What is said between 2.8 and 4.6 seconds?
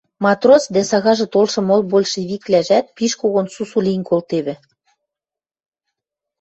пиш когон сусу лин колтевӹ.